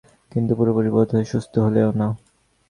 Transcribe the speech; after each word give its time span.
কিন্তু 0.31 0.51
পুরোপুরি 0.57 0.89
বোধহয় 0.95 1.25
সুস্থ 1.31 1.53
হলেনও 1.57 1.91
না। 1.91 2.07